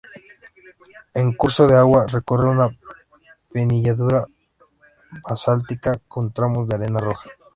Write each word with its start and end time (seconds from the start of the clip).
El 1.13 1.37
curso 1.37 1.67
de 1.67 1.77
Agua 1.77 2.07
recorre 2.07 2.49
una 2.49 2.69
penillanura 3.53 4.25
basáltica 5.29 5.99
con 6.07 6.33
tramos 6.33 6.67
de 6.67 6.73
arena 6.73 6.99
roja. 6.99 7.29